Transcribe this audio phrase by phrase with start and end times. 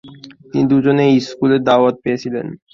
[0.49, 2.45] তিনি দুজনেই এই স্কুলের দাওয়াত পেয়েছিলেন।